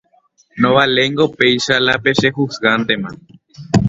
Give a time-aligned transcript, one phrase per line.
[0.57, 3.09] ndovaléingo péicha la pechejuzgántema.